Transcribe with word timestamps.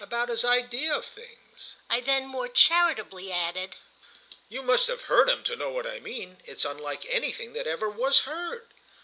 "About 0.03 0.29
his 0.29 0.43
ideas 0.43 0.97
of 0.97 1.05
things," 1.05 1.75
I 1.87 1.99
then 1.99 2.25
more 2.25 2.47
charitably 2.47 3.31
added. 3.31 3.75
"You 4.49 4.63
must 4.63 4.87
have 4.87 5.03
heard 5.03 5.29
him 5.29 5.43
to 5.43 5.55
know 5.55 5.69
what 5.69 5.85
I 5.85 5.99
mean—it's 5.99 6.65
unlike 6.65 7.05
anything 7.07 7.53
that 7.53 7.67
ever 7.67 7.87
was 7.87 8.21
heard." 8.21 8.73